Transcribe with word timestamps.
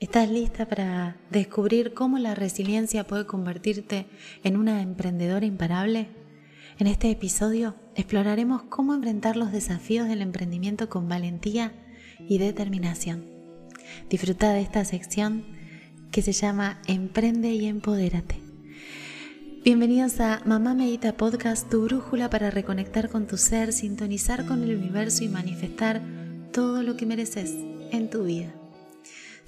¿Estás 0.00 0.30
lista 0.30 0.66
para 0.66 1.18
descubrir 1.30 1.92
cómo 1.92 2.18
la 2.18 2.34
resiliencia 2.34 3.06
puede 3.06 3.26
convertirte 3.26 4.06
en 4.42 4.56
una 4.56 4.80
emprendedora 4.80 5.44
imparable? 5.44 6.08
En 6.78 6.86
este 6.86 7.10
episodio 7.10 7.74
exploraremos 7.96 8.62
cómo 8.62 8.94
enfrentar 8.94 9.36
los 9.36 9.52
desafíos 9.52 10.08
del 10.08 10.22
emprendimiento 10.22 10.88
con 10.88 11.06
valentía 11.06 11.74
y 12.18 12.38
determinación. 12.38 13.26
Disfruta 14.08 14.54
de 14.54 14.62
esta 14.62 14.86
sección 14.86 15.44
que 16.10 16.22
se 16.22 16.32
llama 16.32 16.80
Emprende 16.86 17.52
y 17.52 17.66
Empodérate. 17.66 18.40
Bienvenidos 19.62 20.18
a 20.20 20.40
Mamá 20.46 20.72
Medita 20.72 21.18
Podcast, 21.18 21.68
tu 21.68 21.84
brújula 21.84 22.30
para 22.30 22.50
reconectar 22.50 23.10
con 23.10 23.26
tu 23.26 23.36
ser, 23.36 23.74
sintonizar 23.74 24.46
con 24.46 24.62
el 24.62 24.78
universo 24.78 25.24
y 25.24 25.28
manifestar 25.28 26.00
todo 26.54 26.82
lo 26.82 26.96
que 26.96 27.04
mereces 27.04 27.54
en 27.92 28.08
tu 28.08 28.24
vida. 28.24 28.54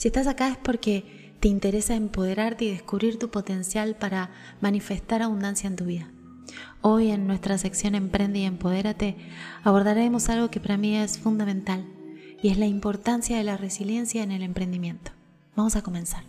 Si 0.03 0.09
estás 0.09 0.27
acá 0.27 0.48
es 0.48 0.57
porque 0.57 1.37
te 1.39 1.46
interesa 1.46 1.95
empoderarte 1.95 2.65
y 2.65 2.73
descubrir 2.73 3.20
tu 3.20 3.30
potencial 3.30 3.95
para 3.95 4.30
manifestar 4.60 5.23
abundancia 5.23 5.69
en 5.69 5.77
tu 5.77 5.84
vida. 5.84 6.10
Hoy 6.80 7.12
en 7.12 7.29
nuestra 7.29 7.56
sección 7.56 7.95
Emprende 7.95 8.41
y 8.41 8.45
Empodérate 8.45 9.15
abordaremos 9.62 10.29
algo 10.29 10.51
que 10.51 10.59
para 10.59 10.77
mí 10.77 10.96
es 10.96 11.20
fundamental 11.20 11.87
y 12.43 12.48
es 12.48 12.59
la 12.59 12.66
importancia 12.66 13.38
de 13.38 13.45
la 13.45 13.57
resiliencia 13.57 14.24
en 14.24 14.33
el 14.33 14.43
emprendimiento. 14.43 15.12
Vamos 15.55 15.77
a 15.77 15.83
comenzar. 15.83 16.24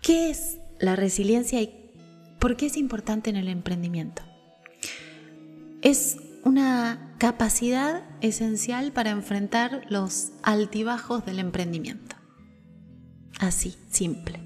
¿Qué 0.00 0.30
es 0.30 0.58
la 0.78 0.94
resiliencia 0.94 1.60
y 1.60 1.90
por 2.38 2.56
qué 2.56 2.66
es 2.66 2.76
importante 2.76 3.30
en 3.30 3.36
el 3.36 3.48
emprendimiento? 3.48 4.22
Es 5.82 6.18
una 6.44 7.16
capacidad 7.18 8.04
esencial 8.20 8.92
para 8.92 9.10
enfrentar 9.10 9.82
los 9.88 10.30
altibajos 10.44 11.26
del 11.26 11.40
emprendimiento. 11.40 12.09
Así, 13.40 13.74
simple. 13.90 14.38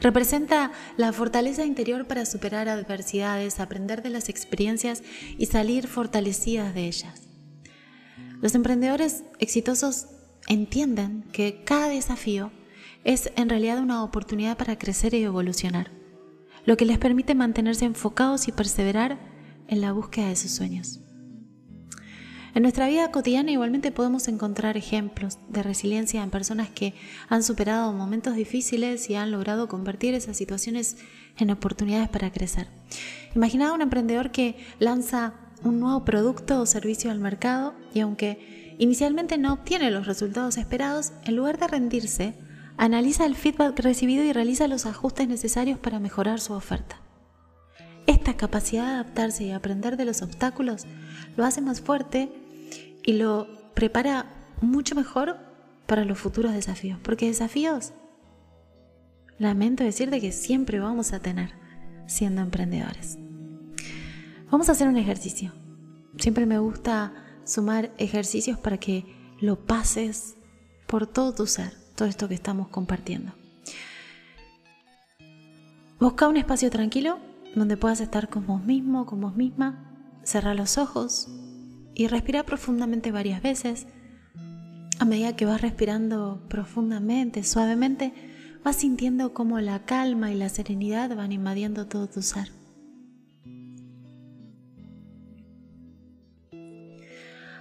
Representa 0.00 0.72
la 0.96 1.12
fortaleza 1.12 1.64
interior 1.64 2.06
para 2.06 2.26
superar 2.26 2.68
adversidades, 2.68 3.60
aprender 3.60 4.02
de 4.02 4.10
las 4.10 4.28
experiencias 4.28 5.02
y 5.38 5.46
salir 5.46 5.86
fortalecidas 5.86 6.74
de 6.74 6.86
ellas. 6.86 7.22
Los 8.42 8.54
emprendedores 8.54 9.22
exitosos 9.38 10.08
entienden 10.48 11.22
que 11.32 11.62
cada 11.64 11.88
desafío 11.88 12.50
es 13.04 13.30
en 13.36 13.48
realidad 13.48 13.78
una 13.78 14.02
oportunidad 14.02 14.58
para 14.58 14.78
crecer 14.78 15.14
y 15.14 15.22
evolucionar, 15.22 15.92
lo 16.66 16.76
que 16.76 16.84
les 16.84 16.98
permite 16.98 17.34
mantenerse 17.34 17.84
enfocados 17.84 18.48
y 18.48 18.52
perseverar 18.52 19.18
en 19.68 19.80
la 19.80 19.92
búsqueda 19.92 20.28
de 20.28 20.36
sus 20.36 20.50
sueños. 20.50 21.03
En 22.54 22.62
nuestra 22.62 22.86
vida 22.86 23.10
cotidiana 23.10 23.50
igualmente 23.50 23.90
podemos 23.90 24.28
encontrar 24.28 24.76
ejemplos 24.76 25.38
de 25.48 25.64
resiliencia 25.64 26.22
en 26.22 26.30
personas 26.30 26.70
que 26.70 26.94
han 27.28 27.42
superado 27.42 27.92
momentos 27.92 28.36
difíciles 28.36 29.10
y 29.10 29.16
han 29.16 29.32
logrado 29.32 29.66
convertir 29.66 30.14
esas 30.14 30.36
situaciones 30.36 30.96
en 31.36 31.50
oportunidades 31.50 32.08
para 32.08 32.30
crecer. 32.30 32.68
Imagina 33.34 33.72
un 33.72 33.82
emprendedor 33.82 34.30
que 34.30 34.56
lanza 34.78 35.34
un 35.64 35.80
nuevo 35.80 36.04
producto 36.04 36.60
o 36.60 36.66
servicio 36.66 37.10
al 37.10 37.18
mercado 37.18 37.74
y 37.92 38.00
aunque 38.00 38.76
inicialmente 38.78 39.36
no 39.36 39.54
obtiene 39.54 39.90
los 39.90 40.06
resultados 40.06 40.56
esperados, 40.56 41.12
en 41.24 41.34
lugar 41.34 41.58
de 41.58 41.66
rendirse, 41.66 42.34
analiza 42.76 43.26
el 43.26 43.34
feedback 43.34 43.80
recibido 43.80 44.22
y 44.22 44.32
realiza 44.32 44.68
los 44.68 44.86
ajustes 44.86 45.26
necesarios 45.26 45.80
para 45.80 45.98
mejorar 45.98 46.38
su 46.38 46.52
oferta. 46.52 47.00
Esta 48.06 48.36
capacidad 48.36 48.84
de 48.84 48.92
adaptarse 48.92 49.44
y 49.44 49.50
aprender 49.50 49.96
de 49.96 50.04
los 50.04 50.22
obstáculos 50.22 50.86
lo 51.36 51.44
hace 51.44 51.60
más 51.60 51.80
fuerte 51.80 52.30
y 53.04 53.14
lo 53.14 53.46
prepara 53.74 54.26
mucho 54.60 54.94
mejor 54.94 55.36
para 55.86 56.04
los 56.04 56.18
futuros 56.18 56.52
desafíos. 56.52 56.98
Porque 57.02 57.26
desafíos, 57.26 57.92
lamento 59.38 59.84
decirte 59.84 60.20
que 60.20 60.32
siempre 60.32 60.80
vamos 60.80 61.12
a 61.12 61.20
tener 61.20 61.52
siendo 62.06 62.42
emprendedores. 62.42 63.18
Vamos 64.50 64.68
a 64.68 64.72
hacer 64.72 64.88
un 64.88 64.96
ejercicio. 64.96 65.52
Siempre 66.18 66.46
me 66.46 66.58
gusta 66.58 67.12
sumar 67.44 67.92
ejercicios 67.98 68.58
para 68.58 68.78
que 68.78 69.04
lo 69.40 69.66
pases 69.66 70.36
por 70.86 71.06
todo 71.06 71.34
tu 71.34 71.46
ser, 71.46 71.72
todo 71.96 72.08
esto 72.08 72.28
que 72.28 72.34
estamos 72.34 72.68
compartiendo. 72.68 73.32
Busca 75.98 76.28
un 76.28 76.36
espacio 76.36 76.70
tranquilo 76.70 77.18
donde 77.54 77.76
puedas 77.76 78.00
estar 78.00 78.28
con 78.28 78.46
vos 78.46 78.62
mismo, 78.62 79.06
con 79.06 79.20
vos 79.20 79.36
misma. 79.36 79.90
Cerra 80.22 80.54
los 80.54 80.78
ojos, 80.78 81.28
y 81.94 82.06
respira 82.08 82.44
profundamente 82.44 83.12
varias 83.12 83.42
veces. 83.42 83.86
A 84.98 85.04
medida 85.04 85.36
que 85.36 85.46
vas 85.46 85.60
respirando 85.60 86.42
profundamente, 86.48 87.42
suavemente, 87.42 88.12
vas 88.64 88.76
sintiendo 88.76 89.34
cómo 89.34 89.60
la 89.60 89.84
calma 89.84 90.32
y 90.32 90.36
la 90.36 90.48
serenidad 90.48 91.14
van 91.14 91.32
invadiendo 91.32 91.86
todo 91.86 92.08
tu 92.08 92.22
ser. 92.22 92.50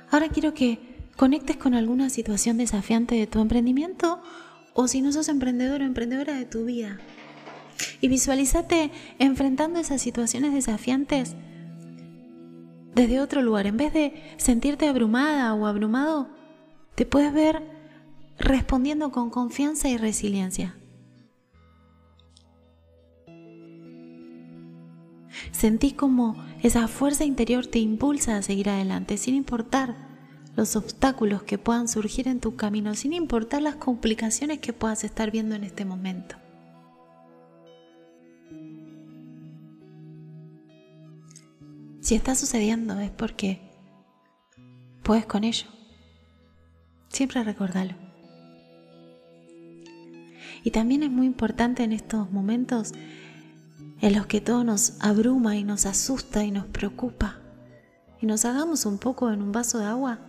Ahora 0.09 0.29
quiero 0.29 0.53
que 0.53 0.79
conectes 1.17 1.57
con 1.57 1.73
alguna 1.73 2.09
situación 2.09 2.57
desafiante 2.57 3.15
de 3.15 3.25
tu 3.25 3.39
emprendimiento 3.39 4.21
o 4.73 4.87
si 4.87 5.01
no 5.01 5.11
sos 5.11 5.27
emprendedor 5.27 5.81
o 5.81 5.85
emprendedora 5.85 6.35
de 6.35 6.45
tu 6.45 6.65
vida. 6.65 6.99
Y 7.99 8.07
visualízate 8.09 8.91
enfrentando 9.17 9.79
esas 9.79 10.01
situaciones 10.01 10.53
desafiantes 10.53 11.35
desde 12.95 13.19
otro 13.19 13.41
lugar. 13.41 13.67
En 13.67 13.77
vez 13.77 13.93
de 13.93 14.13
sentirte 14.37 14.87
abrumada 14.87 15.53
o 15.53 15.65
abrumado, 15.65 16.29
te 16.95 17.05
puedes 17.05 17.33
ver 17.33 17.61
respondiendo 18.37 19.11
con 19.11 19.29
confianza 19.29 19.89
y 19.89 19.97
resiliencia. 19.97 20.75
Sentí 25.51 25.91
como 25.91 26.35
esa 26.61 26.87
fuerza 26.87 27.25
interior 27.25 27.67
te 27.67 27.79
impulsa 27.79 28.37
a 28.37 28.41
seguir 28.41 28.69
adelante 28.69 29.17
sin 29.17 29.35
importar 29.35 29.95
los 30.55 30.75
obstáculos 30.75 31.43
que 31.43 31.57
puedan 31.57 31.87
surgir 31.87 32.27
en 32.27 32.39
tu 32.39 32.55
camino, 32.55 32.93
sin 32.93 33.13
importar 33.13 33.61
las 33.61 33.75
complicaciones 33.75 34.59
que 34.59 34.73
puedas 34.73 35.03
estar 35.03 35.31
viendo 35.31 35.55
en 35.55 35.63
este 35.63 35.83
momento. 35.83 36.35
Si 42.03 42.15
está 42.15 42.35
sucediendo 42.35 42.99
es 42.99 43.09
porque 43.09 43.61
puedes 45.03 45.25
con 45.25 45.43
ello. 45.43 45.67
Siempre 47.07 47.43
recordalo. 47.43 47.95
Y 50.63 50.71
también 50.71 51.03
es 51.03 51.09
muy 51.09 51.25
importante 51.25 51.83
en 51.83 51.93
estos 51.93 52.29
momentos 52.31 52.93
en 54.01 54.13
los 54.13 54.25
que 54.27 54.41
todo 54.41 54.63
nos 54.63 54.93
abruma 54.99 55.55
y 55.55 55.63
nos 55.63 55.85
asusta 55.85 56.43
y 56.43 56.51
nos 56.51 56.65
preocupa 56.65 57.39
y 58.23 58.25
nos 58.25 58.45
hagamos 58.45 58.85
un 58.85 58.97
poco 58.97 59.31
en 59.31 59.41
un 59.41 59.51
vaso 59.51 59.79
de 59.79 59.85
agua, 59.85 60.19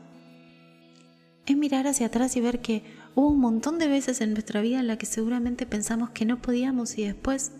es 1.46 1.56
mirar 1.56 1.86
hacia 1.86 2.06
atrás 2.06 2.36
y 2.36 2.40
ver 2.40 2.60
que 2.60 2.82
hubo 3.14 3.28
un 3.28 3.38
montón 3.38 3.78
de 3.78 3.86
veces 3.86 4.20
en 4.20 4.32
nuestra 4.32 4.60
vida 4.60 4.80
en 4.80 4.88
la 4.88 4.98
que 4.98 5.06
seguramente 5.06 5.66
pensamos 5.66 6.10
que 6.10 6.24
no 6.24 6.42
podíamos 6.42 6.98
y 6.98 7.04
después 7.04 7.52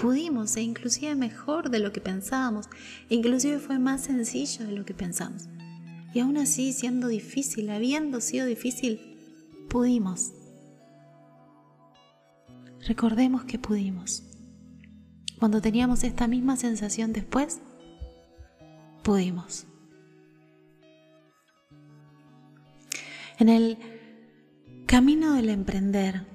pudimos 0.00 0.56
e 0.56 0.62
inclusive 0.62 1.14
mejor 1.14 1.70
de 1.70 1.78
lo 1.78 1.92
que 1.92 2.00
pensábamos, 2.00 2.68
inclusive 3.08 3.58
fue 3.58 3.78
más 3.78 4.02
sencillo 4.02 4.66
de 4.66 4.72
lo 4.72 4.84
que 4.84 4.94
pensamos. 4.94 5.48
Y 6.14 6.20
aún 6.20 6.38
así, 6.38 6.72
siendo 6.72 7.08
difícil, 7.08 7.70
habiendo 7.70 8.20
sido 8.20 8.46
difícil, 8.46 9.00
pudimos. 9.68 10.32
Recordemos 12.86 13.44
que 13.44 13.58
pudimos. 13.58 14.24
Cuando 15.38 15.60
teníamos 15.60 16.02
esta 16.02 16.26
misma 16.26 16.56
sensación 16.56 17.12
después, 17.12 17.60
pudimos. 19.02 19.66
En 23.38 23.48
el 23.48 23.78
camino 24.86 25.34
del 25.34 25.50
emprender, 25.50 26.26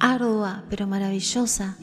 ardua 0.00 0.64
pero 0.68 0.86
maravillosa 0.86 1.76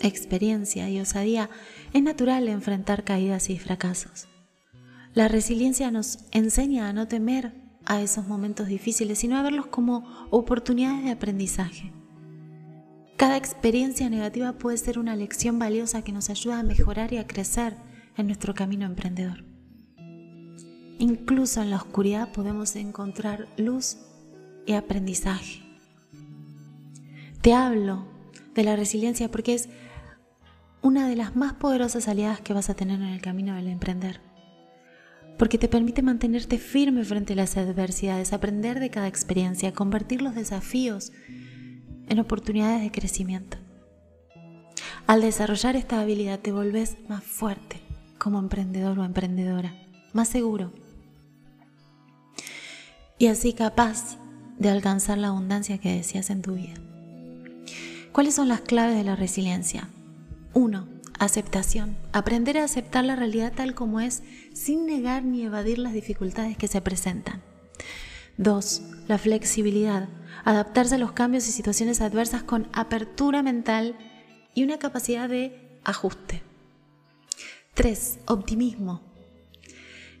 experiencia 0.00 0.88
y 0.88 1.00
osadía, 1.00 1.50
es 1.92 2.02
natural 2.02 2.48
enfrentar 2.48 3.04
caídas 3.04 3.50
y 3.50 3.58
fracasos. 3.58 4.28
La 5.14 5.28
resiliencia 5.28 5.90
nos 5.90 6.20
enseña 6.30 6.88
a 6.88 6.92
no 6.92 7.08
temer 7.08 7.52
a 7.84 8.02
esos 8.02 8.26
momentos 8.26 8.68
difíciles, 8.68 9.18
sino 9.18 9.36
a 9.36 9.42
verlos 9.42 9.66
como 9.66 10.28
oportunidades 10.30 11.04
de 11.04 11.10
aprendizaje. 11.10 11.92
Cada 13.16 13.36
experiencia 13.36 14.08
negativa 14.10 14.52
puede 14.58 14.76
ser 14.76 14.98
una 14.98 15.16
lección 15.16 15.58
valiosa 15.58 16.02
que 16.02 16.12
nos 16.12 16.30
ayuda 16.30 16.60
a 16.60 16.62
mejorar 16.62 17.12
y 17.12 17.18
a 17.18 17.26
crecer 17.26 17.76
en 18.16 18.26
nuestro 18.26 18.54
camino 18.54 18.86
emprendedor. 18.86 19.44
Incluso 21.00 21.62
en 21.62 21.70
la 21.70 21.76
oscuridad 21.76 22.32
podemos 22.32 22.76
encontrar 22.76 23.48
luz 23.56 23.96
y 24.66 24.74
aprendizaje. 24.74 25.67
Te 27.40 27.54
hablo 27.54 28.06
de 28.54 28.64
la 28.64 28.76
resiliencia 28.76 29.30
porque 29.30 29.54
es 29.54 29.68
una 30.82 31.08
de 31.08 31.16
las 31.16 31.36
más 31.36 31.54
poderosas 31.54 32.08
aliadas 32.08 32.40
que 32.40 32.52
vas 32.52 32.70
a 32.70 32.74
tener 32.74 33.00
en 33.00 33.08
el 33.08 33.20
camino 33.20 33.54
del 33.54 33.68
emprender. 33.68 34.20
porque 35.38 35.56
te 35.56 35.68
permite 35.68 36.02
mantenerte 36.02 36.58
firme 36.58 37.04
frente 37.04 37.34
a 37.34 37.36
las 37.36 37.56
adversidades, 37.56 38.32
aprender 38.32 38.80
de 38.80 38.90
cada 38.90 39.06
experiencia, 39.06 39.72
convertir 39.72 40.20
los 40.20 40.34
desafíos 40.34 41.12
en 42.08 42.18
oportunidades 42.18 42.82
de 42.82 42.90
crecimiento. 42.90 43.56
Al 45.06 45.20
desarrollar 45.20 45.76
esta 45.76 46.00
habilidad 46.00 46.40
te 46.40 46.50
volvés 46.50 46.96
más 47.08 47.22
fuerte 47.22 47.80
como 48.18 48.40
emprendedor 48.40 48.98
o 48.98 49.04
emprendedora, 49.04 49.74
más 50.12 50.26
seguro 50.26 50.72
y 53.16 53.28
así 53.28 53.52
capaz 53.52 54.18
de 54.58 54.70
alcanzar 54.70 55.18
la 55.18 55.28
abundancia 55.28 55.78
que 55.78 55.94
deseas 55.94 56.30
en 56.30 56.42
tu 56.42 56.54
vida. 56.54 56.74
¿Cuáles 58.12 58.34
son 58.34 58.48
las 58.48 58.60
claves 58.62 58.96
de 58.96 59.04
la 59.04 59.16
resiliencia? 59.16 59.88
1 60.54 60.98
Aceptación. 61.18 61.96
Aprender 62.12 62.58
a 62.58 62.64
aceptar 62.64 63.04
la 63.04 63.16
realidad 63.16 63.52
tal 63.52 63.74
como 63.74 63.98
es 63.98 64.22
sin 64.54 64.86
negar 64.86 65.24
ni 65.24 65.42
evadir 65.42 65.78
las 65.78 65.92
dificultades 65.92 66.56
que 66.56 66.68
se 66.68 66.80
presentan. 66.80 67.42
2. 68.36 68.82
La 69.08 69.18
flexibilidad. 69.18 70.08
Adaptarse 70.44 70.94
a 70.94 70.98
los 70.98 71.10
cambios 71.12 71.48
y 71.48 71.52
situaciones 71.52 72.00
adversas 72.00 72.44
con 72.44 72.68
apertura 72.72 73.42
mental 73.42 73.96
y 74.54 74.62
una 74.62 74.78
capacidad 74.78 75.28
de 75.28 75.80
ajuste. 75.82 76.42
3. 77.74 78.20
Optimismo. 78.26 79.07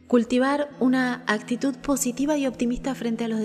Cultivar 0.08 0.70
una 0.80 1.22
actitud 1.26 1.76
positiva 1.76 2.36
y 2.36 2.46
optimista 2.46 2.94
frente 2.94 3.24
a 3.24 3.28
los, 3.28 3.40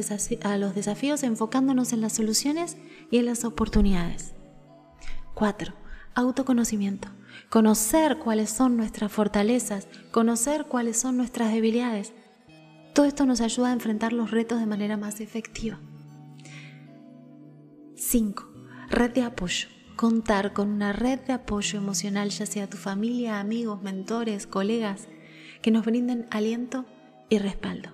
desafíos 0.75 1.23
enfocándonos 1.23 1.93
en 1.93 2.01
las 2.01 2.13
soluciones 2.13 2.77
y 3.11 3.17
en 3.17 3.25
las 3.25 3.45
oportunidades. 3.45 4.33
4. 5.35 5.73
Autoconocimiento 6.15 7.09
conocer 7.49 8.17
cuáles 8.17 8.49
son 8.49 8.77
nuestras 8.77 9.11
fortalezas, 9.11 9.87
conocer 10.11 10.65
cuáles 10.65 10.99
son 10.99 11.17
nuestras 11.17 11.53
debilidades. 11.53 12.13
Todo 12.93 13.05
esto 13.05 13.25
nos 13.25 13.41
ayuda 13.41 13.69
a 13.69 13.73
enfrentar 13.73 14.13
los 14.13 14.31
retos 14.31 14.59
de 14.59 14.65
manera 14.65 14.97
más 14.97 15.19
efectiva. 15.19 15.79
5. 17.95 18.51
Red 18.89 19.11
de 19.11 19.23
apoyo. 19.23 19.67
Contar 19.95 20.53
con 20.53 20.69
una 20.69 20.93
red 20.93 21.19
de 21.21 21.33
apoyo 21.33 21.77
emocional, 21.77 22.29
ya 22.29 22.47
sea 22.47 22.67
tu 22.67 22.77
familia, 22.77 23.39
amigos, 23.39 23.83
mentores, 23.83 24.47
colegas, 24.47 25.07
que 25.63 25.71
nos 25.71 25.85
brinden 25.85 26.27
aliento 26.29 26.85
y 27.29 27.39
respaldo. 27.39 27.89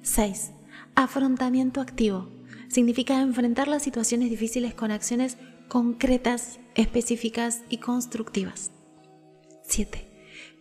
6. 0.00 0.52
Afrontamiento 0.94 1.82
activo. 1.82 2.30
Significa 2.68 3.20
enfrentar 3.20 3.68
las 3.68 3.82
situaciones 3.82 4.30
difíciles 4.30 4.72
con 4.72 4.90
acciones 4.90 5.36
concretas, 5.68 6.58
específicas 6.74 7.62
y 7.68 7.78
constructivas. 7.78 8.70
7. 9.64 10.08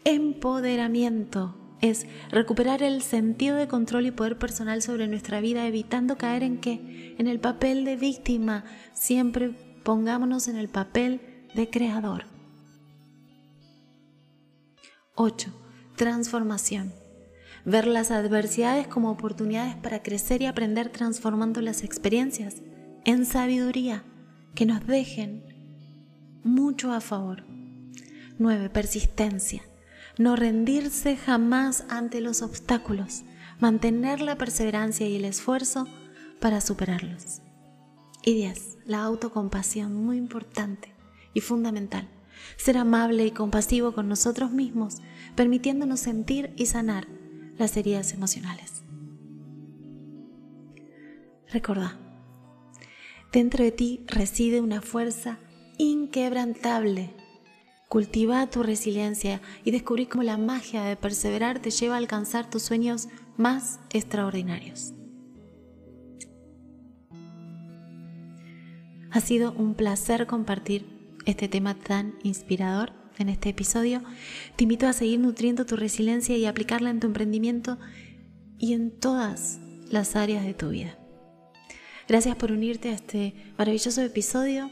Empoderamiento 0.04 1.56
es 1.82 2.08
recuperar 2.32 2.82
el 2.82 3.02
sentido 3.02 3.56
de 3.56 3.68
control 3.68 4.08
y 4.08 4.12
poder 4.12 4.40
personal 4.40 4.82
sobre 4.82 5.08
nuestra 5.08 5.40
vida, 5.40 5.68
evitando 5.68 6.18
caer 6.18 6.44
en 6.44 6.60
que 6.60 7.16
en 7.18 7.28
el 7.28 7.40
papel 7.40 7.86
de 7.86 7.96
víctima 7.96 8.66
siempre 8.94 9.52
pongámonos 9.84 10.48
en 10.48 10.58
el 10.58 10.70
papel 10.70 11.22
de 11.54 11.70
creador. 11.70 12.26
8. 15.16 15.65
Transformación. 15.96 16.94
Ver 17.64 17.88
las 17.88 18.12
adversidades 18.12 18.86
como 18.86 19.10
oportunidades 19.10 19.76
para 19.78 20.04
crecer 20.04 20.42
y 20.42 20.46
aprender 20.46 20.90
transformando 20.90 21.62
las 21.62 21.84
experiencias 21.84 22.56
en 23.06 23.26
sabiduría 23.26 24.04
que 24.56 24.66
nos 24.66 24.86
dejen 24.86 25.46
mucho 26.44 26.92
a 26.92 27.00
favor. 27.00 27.46
9. 28.40 28.70
Persistencia. 28.72 29.64
No 30.18 30.36
rendirse 30.36 31.16
jamás 31.16 31.86
ante 31.88 32.20
los 32.20 32.42
obstáculos. 32.42 33.24
Mantener 33.62 34.20
la 34.20 34.38
perseverancia 34.38 35.08
y 35.08 35.16
el 35.16 35.24
esfuerzo 35.24 35.88
para 36.42 36.60
superarlos. 36.60 37.42
Y 38.22 38.34
10. 38.34 38.80
La 38.86 39.02
autocompasión, 39.04 39.94
muy 39.94 40.18
importante 40.18 40.94
y 41.34 41.40
fundamental. 41.40 42.10
Ser 42.58 42.78
amable 42.78 43.26
y 43.26 43.32
compasivo 43.32 43.94
con 43.94 44.08
nosotros 44.08 44.52
mismos, 44.52 44.98
permitiéndonos 45.36 46.00
sentir 46.00 46.54
y 46.56 46.66
sanar 46.66 47.08
las 47.58 47.78
heridas 47.78 48.14
emocionales. 48.14 48.84
Recordá, 51.52 51.98
Dentro 53.36 53.66
de 53.66 53.72
ti 53.74 54.06
reside 54.08 54.62
una 54.62 54.82
fuerza 54.82 55.40
inquebrantable. 55.78 57.14
Cultiva 57.90 58.50
tu 58.50 58.64
resiliencia 58.64 59.42
y 59.66 59.72
descubrí 59.72 60.06
cómo 60.06 60.24
la 60.24 60.38
magia 60.38 60.84
de 60.84 60.96
perseverar 60.96 61.60
te 61.60 61.70
lleva 61.70 61.96
a 61.96 61.98
alcanzar 61.98 62.50
tus 62.50 62.64
sueños 62.64 63.10
más 63.36 63.82
extraordinarios. 63.92 64.94
Ha 69.12 69.20
sido 69.20 69.52
un 69.52 69.76
placer 69.76 70.28
compartir 70.28 70.86
este 71.26 71.48
tema 71.48 71.76
tan 71.76 72.16
inspirador 72.24 72.94
en 73.18 73.30
este 73.30 73.50
episodio. 73.50 74.04
Te 74.56 74.64
invito 74.64 74.88
a 74.88 74.94
seguir 74.94 75.20
nutriendo 75.20 75.66
tu 75.66 75.76
resiliencia 75.76 76.38
y 76.38 76.46
aplicarla 76.46 76.90
en 76.90 77.00
tu 77.00 77.08
emprendimiento 77.08 77.78
y 78.58 78.74
en 78.74 78.92
todas 78.92 79.60
las 79.90 80.16
áreas 80.16 80.46
de 80.46 80.54
tu 80.54 80.70
vida. 80.70 80.98
Gracias 82.08 82.36
por 82.36 82.52
unirte 82.52 82.90
a 82.90 82.94
este 82.94 83.34
maravilloso 83.58 84.02
episodio 84.02 84.70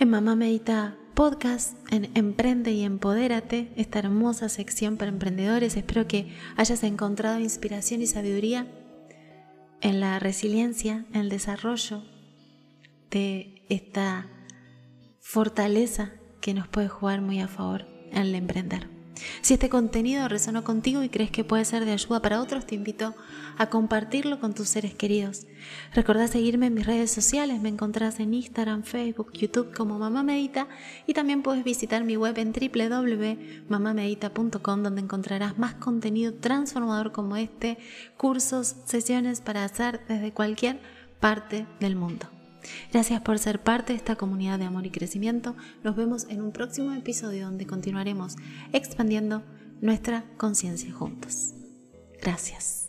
en 0.00 0.10
Mamá 0.10 0.34
Medita 0.34 0.96
Podcast, 1.14 1.76
en 1.92 2.10
Emprende 2.16 2.72
y 2.72 2.82
Empodérate, 2.82 3.70
esta 3.76 4.00
hermosa 4.00 4.48
sección 4.48 4.96
para 4.96 5.12
emprendedores. 5.12 5.76
Espero 5.76 6.08
que 6.08 6.32
hayas 6.56 6.82
encontrado 6.82 7.38
inspiración 7.38 8.02
y 8.02 8.08
sabiduría 8.08 8.66
en 9.80 10.00
la 10.00 10.18
resiliencia, 10.18 11.06
en 11.12 11.20
el 11.20 11.28
desarrollo 11.28 12.02
de 13.10 13.62
esta 13.68 14.26
fortaleza 15.24 16.12
que 16.42 16.54
nos 16.54 16.68
puede 16.68 16.88
jugar 16.88 17.22
muy 17.22 17.40
a 17.40 17.48
favor 17.48 17.86
el 18.12 18.34
emprender. 18.34 18.90
Si 19.40 19.54
este 19.54 19.70
contenido 19.70 20.28
resonó 20.28 20.64
contigo 20.64 21.02
y 21.02 21.08
crees 21.08 21.30
que 21.30 21.44
puede 21.44 21.64
ser 21.64 21.86
de 21.86 21.92
ayuda 21.92 22.20
para 22.20 22.42
otros, 22.42 22.66
te 22.66 22.74
invito 22.74 23.14
a 23.56 23.70
compartirlo 23.70 24.38
con 24.38 24.52
tus 24.54 24.68
seres 24.68 24.92
queridos. 24.94 25.46
Recordá 25.94 26.28
seguirme 26.28 26.66
en 26.66 26.74
mis 26.74 26.84
redes 26.86 27.10
sociales, 27.10 27.62
me 27.62 27.70
encontrás 27.70 28.20
en 28.20 28.34
Instagram, 28.34 28.82
Facebook, 28.82 29.32
YouTube 29.32 29.74
como 29.74 29.98
Mamá 29.98 30.22
Medita 30.22 30.68
y 31.06 31.14
también 31.14 31.42
puedes 31.42 31.64
visitar 31.64 32.04
mi 32.04 32.18
web 32.18 32.36
en 32.38 32.52
www.mamamedita.com 32.52 34.82
donde 34.82 35.00
encontrarás 35.00 35.58
más 35.58 35.72
contenido 35.74 36.34
transformador 36.34 37.12
como 37.12 37.36
este, 37.36 37.78
cursos, 38.18 38.76
sesiones 38.84 39.40
para 39.40 39.64
hacer 39.64 40.02
desde 40.06 40.32
cualquier 40.32 40.80
parte 41.18 41.66
del 41.80 41.96
mundo. 41.96 42.28
Gracias 42.92 43.20
por 43.22 43.38
ser 43.38 43.62
parte 43.62 43.92
de 43.92 43.98
esta 43.98 44.16
comunidad 44.16 44.58
de 44.58 44.64
amor 44.64 44.86
y 44.86 44.90
crecimiento. 44.90 45.56
Nos 45.82 45.96
vemos 45.96 46.26
en 46.28 46.42
un 46.42 46.52
próximo 46.52 46.92
episodio 46.92 47.46
donde 47.46 47.66
continuaremos 47.66 48.36
expandiendo 48.72 49.42
nuestra 49.80 50.24
conciencia 50.36 50.92
juntos. 50.92 51.54
Gracias. 52.20 52.83